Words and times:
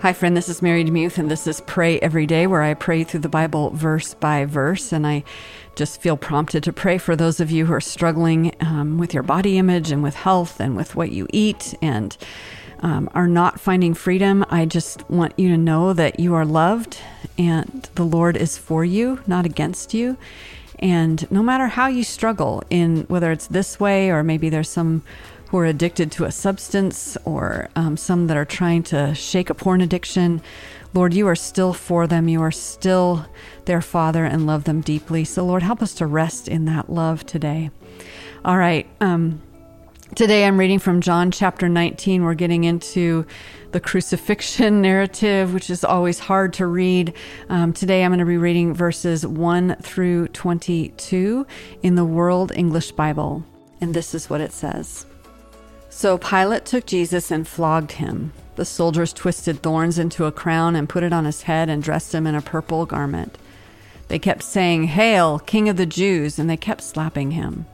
Hi, 0.00 0.12
friend. 0.12 0.36
This 0.36 0.48
is 0.48 0.60
Mary 0.60 0.84
DeMuth, 0.84 1.16
and 1.18 1.30
this 1.30 1.46
is 1.46 1.62
Pray 1.62 1.98
Every 2.00 2.26
Day, 2.26 2.46
where 2.46 2.62
I 2.62 2.74
pray 2.74 3.04
through 3.04 3.20
the 3.20 3.28
Bible 3.28 3.70
verse 3.70 4.12
by 4.12 4.44
verse. 4.44 4.92
And 4.92 5.06
I 5.06 5.24
just 5.76 6.02
feel 6.02 6.16
prompted 6.16 6.62
to 6.64 6.72
pray 6.72 6.98
for 6.98 7.16
those 7.16 7.40
of 7.40 7.50
you 7.50 7.64
who 7.66 7.72
are 7.72 7.80
struggling 7.80 8.54
um, 8.60 8.98
with 8.98 9.14
your 9.14 9.22
body 9.22 9.56
image 9.56 9.90
and 9.90 10.02
with 10.02 10.16
health 10.16 10.60
and 10.60 10.76
with 10.76 10.94
what 10.94 11.12
you 11.12 11.26
eat 11.32 11.74
and 11.80 12.18
um, 12.80 13.08
are 13.14 13.28
not 13.28 13.60
finding 13.60 13.94
freedom. 13.94 14.44
I 14.50 14.66
just 14.66 15.08
want 15.08 15.38
you 15.38 15.48
to 15.48 15.56
know 15.56 15.92
that 15.94 16.20
you 16.20 16.34
are 16.34 16.44
loved 16.44 16.98
and 17.38 17.88
the 17.94 18.04
Lord 18.04 18.36
is 18.36 18.58
for 18.58 18.84
you, 18.84 19.20
not 19.26 19.46
against 19.46 19.94
you. 19.94 20.18
And 20.80 21.30
no 21.30 21.42
matter 21.42 21.68
how 21.68 21.86
you 21.86 22.04
struggle 22.04 22.62
in 22.68 23.04
whether 23.04 23.32
it's 23.32 23.46
this 23.46 23.80
way 23.80 24.10
or 24.10 24.22
maybe 24.22 24.50
there's 24.50 24.68
some 24.68 25.02
who 25.54 25.60
are 25.60 25.66
addicted 25.66 26.10
to 26.10 26.24
a 26.24 26.32
substance 26.32 27.16
or 27.24 27.68
um, 27.76 27.96
some 27.96 28.26
that 28.26 28.36
are 28.36 28.44
trying 28.44 28.82
to 28.82 29.14
shake 29.14 29.50
a 29.50 29.54
porn 29.54 29.80
addiction. 29.80 30.42
Lord, 30.94 31.14
you 31.14 31.28
are 31.28 31.36
still 31.36 31.72
for 31.72 32.08
them. 32.08 32.26
You 32.26 32.42
are 32.42 32.50
still 32.50 33.24
their 33.64 33.80
Father 33.80 34.24
and 34.24 34.48
love 34.48 34.64
them 34.64 34.80
deeply. 34.80 35.22
So, 35.22 35.46
Lord, 35.46 35.62
help 35.62 35.80
us 35.80 35.94
to 35.94 36.08
rest 36.08 36.48
in 36.48 36.64
that 36.64 36.90
love 36.90 37.24
today. 37.24 37.70
All 38.44 38.58
right. 38.58 38.84
Um, 39.00 39.42
today 40.16 40.44
I'm 40.44 40.58
reading 40.58 40.80
from 40.80 41.00
John 41.00 41.30
chapter 41.30 41.68
19. 41.68 42.24
We're 42.24 42.34
getting 42.34 42.64
into 42.64 43.24
the 43.70 43.78
crucifixion 43.78 44.82
narrative, 44.82 45.54
which 45.54 45.70
is 45.70 45.84
always 45.84 46.18
hard 46.18 46.52
to 46.54 46.66
read. 46.66 47.14
Um, 47.48 47.72
today 47.72 48.02
I'm 48.02 48.10
going 48.10 48.18
to 48.18 48.24
be 48.24 48.38
reading 48.38 48.74
verses 48.74 49.24
1 49.24 49.76
through 49.82 50.26
22 50.28 51.46
in 51.84 51.94
the 51.94 52.04
World 52.04 52.50
English 52.56 52.90
Bible. 52.90 53.44
And 53.80 53.94
this 53.94 54.16
is 54.16 54.28
what 54.28 54.40
it 54.40 54.52
says. 54.52 55.06
So 55.96 56.18
Pilate 56.18 56.64
took 56.64 56.86
Jesus 56.86 57.30
and 57.30 57.46
flogged 57.46 57.92
him. 57.92 58.32
The 58.56 58.64
soldiers 58.64 59.12
twisted 59.12 59.62
thorns 59.62 59.96
into 59.96 60.24
a 60.24 60.32
crown 60.32 60.74
and 60.74 60.88
put 60.88 61.04
it 61.04 61.12
on 61.12 61.24
his 61.24 61.42
head 61.42 61.68
and 61.68 61.80
dressed 61.80 62.12
him 62.12 62.26
in 62.26 62.34
a 62.34 62.42
purple 62.42 62.84
garment. 62.84 63.38
They 64.08 64.18
kept 64.18 64.42
saying, 64.42 64.88
Hail, 64.88 65.38
King 65.38 65.68
of 65.68 65.76
the 65.76 65.86
Jews, 65.86 66.36
and 66.36 66.50
they 66.50 66.56
kept 66.56 66.82
slapping 66.82 67.30
him. 67.30 67.66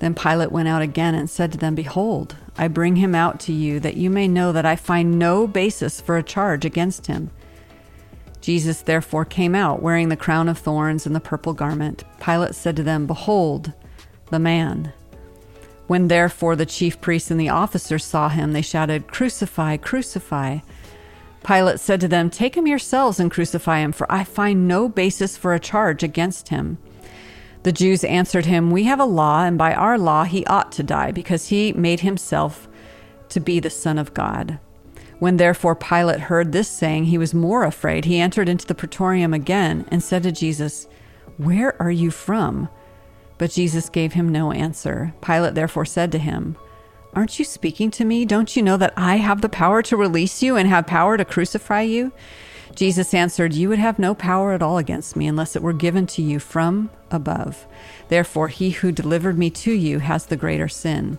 Then 0.00 0.16
Pilate 0.16 0.50
went 0.50 0.66
out 0.66 0.82
again 0.82 1.14
and 1.14 1.30
said 1.30 1.52
to 1.52 1.58
them, 1.58 1.76
Behold, 1.76 2.34
I 2.58 2.66
bring 2.66 2.96
him 2.96 3.14
out 3.14 3.38
to 3.40 3.52
you, 3.52 3.78
that 3.80 3.96
you 3.96 4.10
may 4.10 4.26
know 4.26 4.50
that 4.50 4.66
I 4.66 4.74
find 4.74 5.16
no 5.16 5.46
basis 5.46 6.00
for 6.00 6.16
a 6.16 6.24
charge 6.24 6.64
against 6.64 7.06
him. 7.06 7.30
Jesus 8.40 8.82
therefore 8.82 9.24
came 9.24 9.54
out, 9.54 9.80
wearing 9.80 10.08
the 10.08 10.16
crown 10.16 10.48
of 10.48 10.58
thorns 10.58 11.06
and 11.06 11.14
the 11.14 11.20
purple 11.20 11.52
garment. 11.52 12.02
Pilate 12.20 12.56
said 12.56 12.74
to 12.74 12.82
them, 12.82 13.06
Behold, 13.06 13.72
the 14.30 14.40
man. 14.40 14.92
When 15.86 16.08
therefore 16.08 16.56
the 16.56 16.66
chief 16.66 17.00
priests 17.00 17.30
and 17.30 17.38
the 17.38 17.50
officers 17.50 18.04
saw 18.04 18.28
him, 18.28 18.52
they 18.52 18.62
shouted, 18.62 19.08
Crucify, 19.08 19.76
crucify. 19.76 20.60
Pilate 21.44 21.78
said 21.78 22.00
to 22.00 22.08
them, 22.08 22.30
Take 22.30 22.56
him 22.56 22.66
yourselves 22.66 23.20
and 23.20 23.30
crucify 23.30 23.80
him, 23.80 23.92
for 23.92 24.10
I 24.10 24.24
find 24.24 24.66
no 24.66 24.88
basis 24.88 25.36
for 25.36 25.52
a 25.52 25.60
charge 25.60 26.02
against 26.02 26.48
him. 26.48 26.78
The 27.64 27.72
Jews 27.72 28.02
answered 28.04 28.46
him, 28.46 28.70
We 28.70 28.84
have 28.84 29.00
a 29.00 29.04
law, 29.04 29.44
and 29.44 29.58
by 29.58 29.74
our 29.74 29.98
law 29.98 30.24
he 30.24 30.46
ought 30.46 30.72
to 30.72 30.82
die, 30.82 31.12
because 31.12 31.48
he 31.48 31.72
made 31.74 32.00
himself 32.00 32.66
to 33.28 33.40
be 33.40 33.60
the 33.60 33.70
Son 33.70 33.98
of 33.98 34.14
God. 34.14 34.58
When 35.18 35.36
therefore 35.36 35.74
Pilate 35.74 36.20
heard 36.20 36.52
this 36.52 36.68
saying, 36.68 37.06
he 37.06 37.18
was 37.18 37.32
more 37.32 37.64
afraid. 37.64 38.04
He 38.04 38.20
entered 38.20 38.48
into 38.48 38.66
the 38.66 38.74
praetorium 38.74 39.32
again 39.32 39.86
and 39.88 40.02
said 40.02 40.22
to 40.24 40.32
Jesus, 40.32 40.86
Where 41.36 41.80
are 41.80 41.90
you 41.90 42.10
from? 42.10 42.68
But 43.38 43.50
Jesus 43.50 43.88
gave 43.88 44.12
him 44.12 44.28
no 44.28 44.52
answer. 44.52 45.14
Pilate 45.20 45.54
therefore 45.54 45.84
said 45.84 46.12
to 46.12 46.18
him, 46.18 46.56
Aren't 47.14 47.38
you 47.38 47.44
speaking 47.44 47.90
to 47.92 48.04
me? 48.04 48.24
Don't 48.24 48.56
you 48.56 48.62
know 48.62 48.76
that 48.76 48.94
I 48.96 49.16
have 49.16 49.40
the 49.40 49.48
power 49.48 49.82
to 49.82 49.96
release 49.96 50.42
you 50.42 50.56
and 50.56 50.68
have 50.68 50.86
power 50.86 51.16
to 51.16 51.24
crucify 51.24 51.82
you? 51.82 52.12
Jesus 52.74 53.14
answered, 53.14 53.54
You 53.54 53.68
would 53.68 53.78
have 53.78 53.98
no 53.98 54.14
power 54.14 54.52
at 54.52 54.62
all 54.62 54.78
against 54.78 55.16
me 55.16 55.26
unless 55.26 55.54
it 55.54 55.62
were 55.62 55.72
given 55.72 56.06
to 56.08 56.22
you 56.22 56.40
from 56.40 56.90
above. 57.10 57.66
Therefore, 58.08 58.48
he 58.48 58.70
who 58.70 58.92
delivered 58.92 59.38
me 59.38 59.50
to 59.50 59.72
you 59.72 60.00
has 60.00 60.26
the 60.26 60.36
greater 60.36 60.68
sin. 60.68 61.18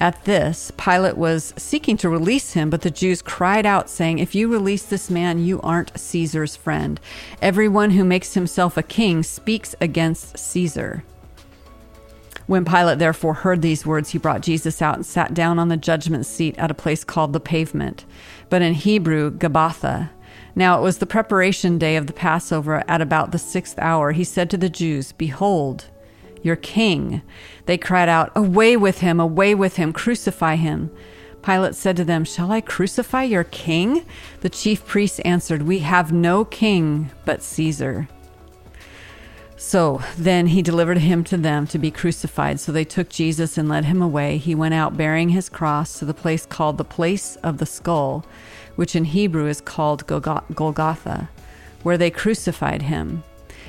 At 0.00 0.24
this, 0.24 0.72
Pilate 0.78 1.18
was 1.18 1.52
seeking 1.58 1.98
to 1.98 2.08
release 2.08 2.54
him, 2.54 2.70
but 2.70 2.80
the 2.80 2.90
Jews 2.90 3.20
cried 3.20 3.66
out, 3.66 3.90
saying, 3.90 4.18
If 4.18 4.34
you 4.34 4.48
release 4.48 4.84
this 4.84 5.10
man, 5.10 5.44
you 5.44 5.60
aren't 5.60 5.98
Caesar's 5.98 6.56
friend. 6.56 6.98
Everyone 7.42 7.90
who 7.90 8.04
makes 8.04 8.32
himself 8.32 8.78
a 8.78 8.82
king 8.82 9.22
speaks 9.22 9.74
against 9.80 10.38
Caesar. 10.38 11.04
When 12.50 12.64
Pilate 12.64 12.98
therefore 12.98 13.34
heard 13.34 13.62
these 13.62 13.86
words, 13.86 14.10
he 14.10 14.18
brought 14.18 14.40
Jesus 14.40 14.82
out 14.82 14.96
and 14.96 15.06
sat 15.06 15.34
down 15.34 15.60
on 15.60 15.68
the 15.68 15.76
judgment 15.76 16.26
seat 16.26 16.58
at 16.58 16.68
a 16.68 16.74
place 16.74 17.04
called 17.04 17.32
the 17.32 17.38
pavement, 17.38 18.04
but 18.48 18.60
in 18.60 18.74
Hebrew, 18.74 19.30
Gabbatha. 19.30 20.10
Now 20.56 20.76
it 20.76 20.82
was 20.82 20.98
the 20.98 21.06
preparation 21.06 21.78
day 21.78 21.94
of 21.94 22.08
the 22.08 22.12
Passover 22.12 22.82
at 22.88 23.00
about 23.00 23.30
the 23.30 23.38
sixth 23.38 23.78
hour. 23.78 24.10
He 24.10 24.24
said 24.24 24.50
to 24.50 24.56
the 24.56 24.68
Jews, 24.68 25.12
Behold, 25.12 25.84
your 26.42 26.56
king. 26.56 27.22
They 27.66 27.78
cried 27.78 28.08
out, 28.08 28.32
Away 28.34 28.76
with 28.76 28.98
him, 28.98 29.20
away 29.20 29.54
with 29.54 29.76
him, 29.76 29.92
crucify 29.92 30.56
him. 30.56 30.90
Pilate 31.42 31.76
said 31.76 31.96
to 31.98 32.04
them, 32.04 32.24
Shall 32.24 32.50
I 32.50 32.62
crucify 32.62 33.22
your 33.22 33.44
king? 33.44 34.04
The 34.40 34.50
chief 34.50 34.84
priests 34.84 35.20
answered, 35.20 35.62
We 35.62 35.78
have 35.78 36.12
no 36.12 36.44
king 36.44 37.12
but 37.24 37.44
Caesar. 37.44 38.08
So 39.62 40.02
then 40.16 40.46
he 40.46 40.62
delivered 40.62 40.96
him 40.98 41.22
to 41.24 41.36
them 41.36 41.66
to 41.66 41.78
be 41.78 41.90
crucified. 41.90 42.58
So 42.58 42.72
they 42.72 42.84
took 42.84 43.10
Jesus 43.10 43.58
and 43.58 43.68
led 43.68 43.84
him 43.84 44.00
away. 44.00 44.38
He 44.38 44.54
went 44.54 44.72
out 44.72 44.96
bearing 44.96 45.28
his 45.28 45.50
cross 45.50 45.98
to 45.98 46.06
the 46.06 46.14
place 46.14 46.46
called 46.46 46.78
the 46.78 46.84
place 46.84 47.36
of 47.36 47.58
the 47.58 47.66
skull, 47.66 48.24
which 48.76 48.96
in 48.96 49.04
Hebrew 49.04 49.46
is 49.46 49.60
called 49.60 50.06
Golgotha, 50.06 51.28
where 51.82 51.98
they 51.98 52.10
crucified 52.10 52.82
him. 52.82 53.22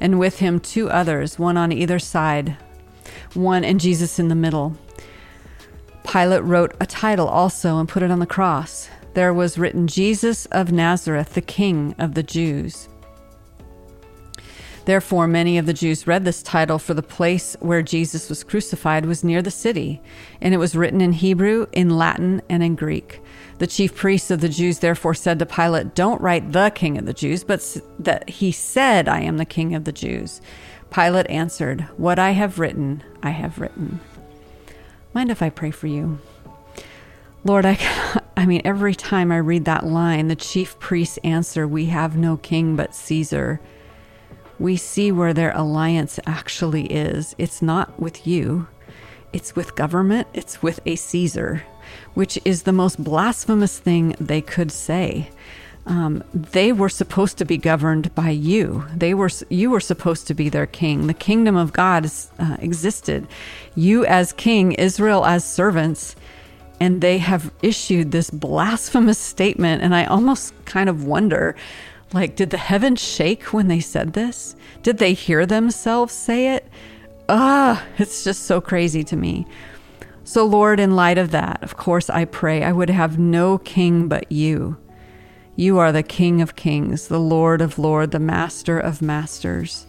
And 0.00 0.20
with 0.20 0.38
him 0.38 0.60
two 0.60 0.88
others, 0.88 1.36
one 1.36 1.56
on 1.56 1.72
either 1.72 1.98
side, 1.98 2.56
one 3.34 3.64
and 3.64 3.80
Jesus 3.80 4.20
in 4.20 4.28
the 4.28 4.36
middle. 4.36 4.76
Pilate 6.04 6.44
wrote 6.44 6.76
a 6.80 6.86
title 6.86 7.26
also 7.26 7.78
and 7.78 7.88
put 7.88 8.04
it 8.04 8.10
on 8.12 8.20
the 8.20 8.26
cross. 8.26 8.88
There 9.14 9.34
was 9.34 9.58
written, 9.58 9.88
Jesus 9.88 10.46
of 10.46 10.70
Nazareth, 10.70 11.34
the 11.34 11.40
King 11.40 11.96
of 11.98 12.14
the 12.14 12.22
Jews. 12.22 12.88
Therefore, 14.84 15.28
many 15.28 15.58
of 15.58 15.66
the 15.66 15.72
Jews 15.72 16.06
read 16.06 16.24
this 16.24 16.42
title, 16.42 16.78
for 16.78 16.92
the 16.92 17.02
place 17.02 17.56
where 17.60 17.82
Jesus 17.82 18.28
was 18.28 18.42
crucified 18.42 19.06
was 19.06 19.22
near 19.22 19.40
the 19.40 19.50
city, 19.50 20.02
and 20.40 20.52
it 20.52 20.58
was 20.58 20.74
written 20.74 21.00
in 21.00 21.12
Hebrew, 21.12 21.66
in 21.72 21.90
Latin, 21.90 22.42
and 22.48 22.62
in 22.62 22.74
Greek. 22.74 23.20
The 23.58 23.68
chief 23.68 23.94
priests 23.94 24.32
of 24.32 24.40
the 24.40 24.48
Jews 24.48 24.80
therefore 24.80 25.14
said 25.14 25.38
to 25.38 25.46
Pilate, 25.46 25.94
Don't 25.94 26.20
write 26.20 26.50
the 26.50 26.72
king 26.74 26.98
of 26.98 27.06
the 27.06 27.12
Jews, 27.12 27.44
but 27.44 27.76
that 28.00 28.28
he 28.28 28.50
said, 28.50 29.08
I 29.08 29.20
am 29.20 29.36
the 29.36 29.44
king 29.44 29.74
of 29.76 29.84
the 29.84 29.92
Jews. 29.92 30.40
Pilate 30.90 31.30
answered, 31.30 31.82
What 31.96 32.18
I 32.18 32.32
have 32.32 32.58
written, 32.58 33.04
I 33.22 33.30
have 33.30 33.60
written. 33.60 34.00
Mind 35.14 35.30
if 35.30 35.42
I 35.42 35.50
pray 35.50 35.70
for 35.70 35.86
you? 35.86 36.18
Lord, 37.44 37.64
I, 37.64 37.78
I 38.36 38.46
mean, 38.46 38.62
every 38.64 38.96
time 38.96 39.30
I 39.30 39.36
read 39.36 39.64
that 39.66 39.86
line, 39.86 40.26
the 40.26 40.34
chief 40.34 40.76
priests 40.80 41.18
answer, 41.22 41.68
We 41.68 41.86
have 41.86 42.16
no 42.16 42.36
king 42.36 42.74
but 42.74 42.96
Caesar 42.96 43.60
we 44.62 44.76
see 44.76 45.10
where 45.10 45.34
their 45.34 45.50
alliance 45.56 46.20
actually 46.24 46.86
is. 46.86 47.34
It's 47.36 47.60
not 47.60 47.98
with 48.00 48.26
you, 48.26 48.68
it's 49.32 49.56
with 49.56 49.74
government, 49.74 50.28
it's 50.32 50.62
with 50.62 50.78
a 50.86 50.94
Caesar, 50.94 51.64
which 52.14 52.38
is 52.44 52.62
the 52.62 52.72
most 52.72 53.02
blasphemous 53.02 53.78
thing 53.78 54.14
they 54.20 54.40
could 54.40 54.70
say. 54.70 55.30
Um, 55.84 56.22
they 56.32 56.70
were 56.70 56.88
supposed 56.88 57.38
to 57.38 57.44
be 57.44 57.56
governed 57.58 58.14
by 58.14 58.30
you. 58.30 58.84
They 58.94 59.14
were 59.14 59.30
you 59.48 59.70
were 59.70 59.80
supposed 59.80 60.28
to 60.28 60.34
be 60.34 60.48
their 60.48 60.66
king. 60.66 61.08
The 61.08 61.14
kingdom 61.14 61.56
of 61.56 61.72
God 61.72 62.08
uh, 62.38 62.56
existed. 62.60 63.26
You 63.74 64.06
as 64.06 64.32
king, 64.32 64.72
Israel 64.72 65.26
as 65.26 65.44
servants, 65.44 66.14
and 66.78 67.00
they 67.00 67.18
have 67.18 67.50
issued 67.62 68.12
this 68.12 68.30
blasphemous 68.30 69.18
statement. 69.18 69.82
And 69.82 69.92
I 69.92 70.04
almost 70.04 70.54
kind 70.66 70.88
of 70.88 71.04
wonder 71.04 71.56
like, 72.14 72.36
did 72.36 72.50
the 72.50 72.56
heavens 72.56 73.00
shake 73.00 73.52
when 73.52 73.68
they 73.68 73.80
said 73.80 74.12
this? 74.12 74.56
Did 74.82 74.98
they 74.98 75.14
hear 75.14 75.46
themselves 75.46 76.12
say 76.12 76.54
it? 76.54 76.68
Ah, 77.28 77.84
it's 77.98 78.24
just 78.24 78.44
so 78.44 78.60
crazy 78.60 79.04
to 79.04 79.16
me. 79.16 79.46
So, 80.24 80.44
Lord, 80.44 80.78
in 80.80 80.96
light 80.96 81.18
of 81.18 81.30
that, 81.32 81.62
of 81.62 81.76
course, 81.76 82.08
I 82.08 82.24
pray 82.24 82.62
I 82.62 82.72
would 82.72 82.90
have 82.90 83.18
no 83.18 83.58
king 83.58 84.08
but 84.08 84.30
you. 84.30 84.76
You 85.56 85.78
are 85.78 85.92
the 85.92 86.02
King 86.02 86.40
of 86.40 86.56
kings, 86.56 87.08
the 87.08 87.20
Lord 87.20 87.60
of 87.60 87.78
lords, 87.78 88.12
the 88.12 88.18
Master 88.18 88.78
of 88.78 89.02
masters 89.02 89.86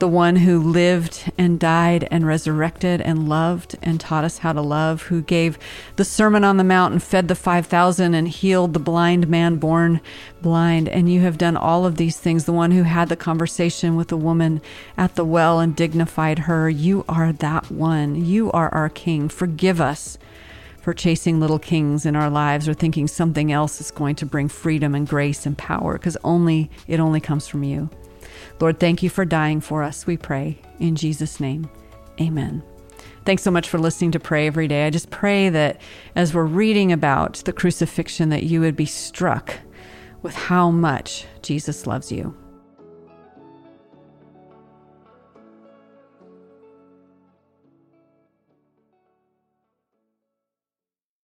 the 0.00 0.08
one 0.08 0.36
who 0.36 0.58
lived 0.58 1.30
and 1.36 1.60
died 1.60 2.08
and 2.10 2.26
resurrected 2.26 3.00
and 3.02 3.28
loved 3.28 3.76
and 3.82 4.00
taught 4.00 4.24
us 4.24 4.38
how 4.38 4.52
to 4.52 4.60
love, 4.62 5.02
who 5.02 5.20
gave 5.22 5.58
the 5.96 6.04
Sermon 6.04 6.42
on 6.42 6.56
the 6.56 6.64
Mount 6.64 6.92
and 6.92 7.02
fed 7.02 7.28
the 7.28 7.34
5,000 7.34 8.14
and 8.14 8.26
healed 8.26 8.72
the 8.72 8.80
blind 8.80 9.28
man 9.28 9.56
born 9.56 10.00
blind. 10.40 10.88
And 10.88 11.12
you 11.12 11.20
have 11.20 11.38
done 11.38 11.56
all 11.56 11.84
of 11.84 11.96
these 11.96 12.18
things, 12.18 12.46
the 12.46 12.52
one 12.52 12.70
who 12.70 12.82
had 12.82 13.10
the 13.10 13.16
conversation 13.16 13.94
with 13.94 14.08
the 14.08 14.16
woman 14.16 14.62
at 14.96 15.14
the 15.14 15.24
well 15.24 15.60
and 15.60 15.76
dignified 15.76 16.40
her. 16.40 16.68
You 16.68 17.04
are 17.08 17.32
that 17.34 17.70
one. 17.70 18.24
You 18.24 18.50
are 18.52 18.72
our 18.74 18.88
King. 18.88 19.28
Forgive 19.28 19.80
us 19.80 20.18
for 20.80 20.94
chasing 20.94 21.38
little 21.38 21.58
kings 21.58 22.06
in 22.06 22.16
our 22.16 22.30
lives 22.30 22.66
or 22.66 22.72
thinking 22.72 23.06
something 23.06 23.52
else 23.52 23.80
is 23.80 23.90
going 23.90 24.16
to 24.16 24.24
bring 24.24 24.48
freedom 24.48 24.94
and 24.94 25.06
grace 25.06 25.44
and 25.44 25.58
power 25.58 25.92
because 25.92 26.16
only 26.24 26.70
it 26.88 26.98
only 26.98 27.20
comes 27.20 27.46
from 27.46 27.62
you. 27.62 27.90
Lord, 28.60 28.78
thank 28.80 29.02
you 29.02 29.10
for 29.10 29.24
dying 29.24 29.60
for 29.60 29.82
us, 29.82 30.06
we 30.06 30.16
pray. 30.16 30.58
In 30.78 30.96
Jesus' 30.96 31.40
name, 31.40 31.68
amen. 32.20 32.62
Thanks 33.24 33.42
so 33.42 33.50
much 33.50 33.68
for 33.68 33.78
listening 33.78 34.12
to 34.12 34.20
Pray 34.20 34.46
Every 34.46 34.66
Day. 34.66 34.86
I 34.86 34.90
just 34.90 35.10
pray 35.10 35.50
that 35.50 35.80
as 36.16 36.34
we're 36.34 36.44
reading 36.44 36.90
about 36.92 37.34
the 37.44 37.52
crucifixion, 37.52 38.30
that 38.30 38.44
you 38.44 38.60
would 38.60 38.76
be 38.76 38.86
struck 38.86 39.54
with 40.22 40.34
how 40.34 40.70
much 40.70 41.26
Jesus 41.42 41.86
loves 41.86 42.10
you. 42.10 42.34